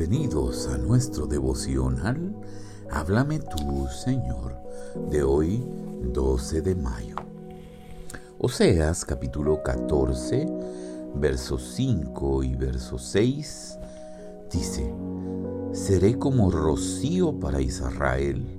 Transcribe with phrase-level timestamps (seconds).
[0.00, 2.34] Bienvenidos a nuestro devocional
[2.90, 4.56] Háblame tú, Señor,
[5.10, 5.62] de hoy
[6.14, 7.16] 12 de mayo.
[8.38, 10.48] Oseas capítulo 14,
[11.16, 13.78] versos 5 y verso 6
[14.50, 14.90] dice,
[15.72, 18.58] Seré como rocío para Israel,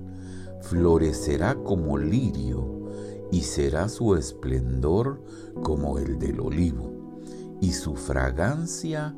[0.62, 2.92] florecerá como lirio
[3.32, 5.24] y será su esplendor
[5.64, 6.92] como el del olivo
[7.62, 9.16] y su fragancia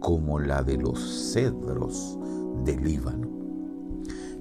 [0.00, 2.18] como la de los cedros
[2.64, 3.28] del Líbano.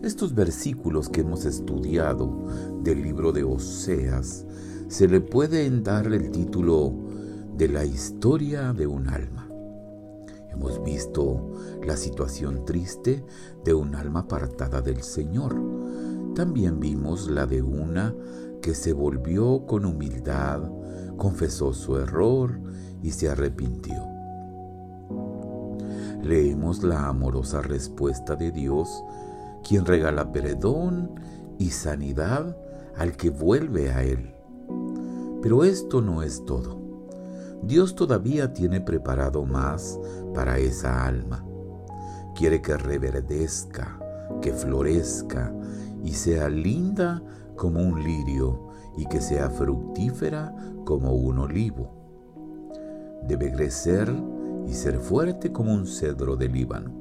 [0.03, 2.45] Estos versículos que hemos estudiado
[2.83, 4.45] del libro de Oseas
[4.87, 6.93] se le pueden dar el título
[7.57, 9.49] de la historia de un alma.
[10.51, 13.25] Hemos visto la situación triste
[13.63, 15.55] de un alma apartada del Señor.
[16.35, 18.15] También vimos la de una
[18.61, 20.61] que se volvió con humildad,
[21.17, 22.59] confesó su error
[23.01, 24.14] y se arrepintió.
[26.25, 29.03] Leemos la amorosa respuesta de Dios,
[29.63, 31.11] quien regala perdón
[31.59, 32.57] y sanidad
[32.97, 34.33] al que vuelve a Él.
[35.43, 36.81] Pero esto no es todo.
[37.61, 39.99] Dios todavía tiene preparado más
[40.33, 41.45] para esa alma.
[42.35, 43.99] Quiere que reverdezca,
[44.41, 45.53] que florezca
[46.03, 47.21] y sea linda
[47.55, 52.05] como un lirio y que sea fructífera como un olivo
[53.27, 54.13] debe crecer
[54.67, 56.91] y ser fuerte como un cedro de Líbano.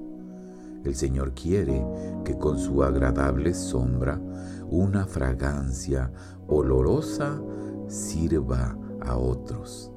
[0.84, 1.84] El Señor quiere
[2.24, 4.20] que con su agradable sombra
[4.68, 6.10] una fragancia
[6.46, 7.40] olorosa
[7.88, 9.90] sirva a otros.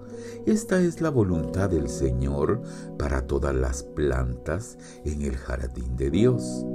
[0.46, 2.62] Esta es la voluntad del Señor
[2.98, 6.66] para todas las plantas en el jardín de Dios.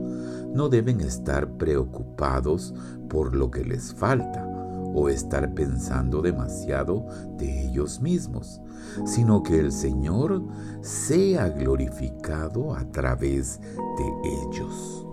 [0.54, 2.74] No deben estar preocupados
[3.08, 4.52] por lo que les falta
[4.94, 8.60] o estar pensando demasiado de ellos mismos,
[9.04, 10.42] sino que el Señor
[10.80, 15.06] sea glorificado a través de ellos.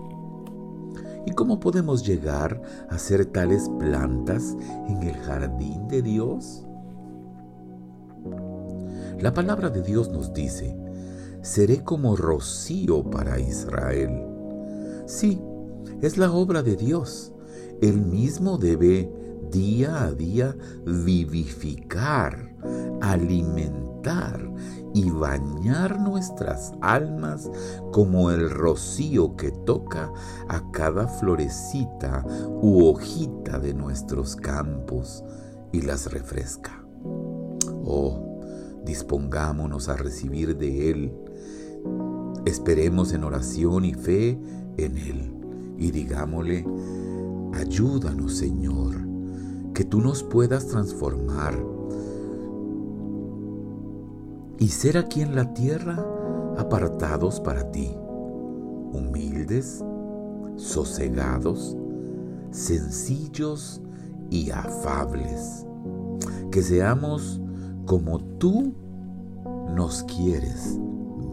[1.26, 4.56] ¿Y cómo podemos llegar a ser tales plantas
[4.88, 6.64] en el jardín de Dios?
[9.20, 10.74] La palabra de Dios nos dice,
[11.42, 14.26] seré como rocío para Israel.
[15.06, 15.40] Sí,
[16.00, 17.32] es la obra de Dios.
[17.82, 19.12] Él mismo debe
[19.50, 20.56] día a día
[20.86, 22.54] vivificar,
[23.00, 24.50] alimentar
[24.94, 27.50] y bañar nuestras almas
[27.92, 30.12] como el rocío que toca
[30.48, 32.24] a cada florecita
[32.60, 35.24] u hojita de nuestros campos
[35.72, 36.84] y las refresca.
[37.84, 38.40] Oh,
[38.84, 41.14] dispongámonos a recibir de Él.
[42.46, 44.38] Esperemos en oración y fe
[44.76, 45.34] en Él
[45.78, 46.66] y digámosle,
[47.54, 49.09] ayúdanos Señor
[49.80, 51.54] que tú nos puedas transformar
[54.58, 56.04] y ser aquí en la tierra
[56.58, 57.90] apartados para ti,
[58.92, 59.82] humildes,
[60.56, 61.78] sosegados,
[62.50, 63.80] sencillos
[64.28, 65.64] y afables.
[66.52, 67.40] Que seamos
[67.86, 68.74] como tú
[69.74, 70.78] nos quieres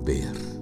[0.05, 0.56] ver.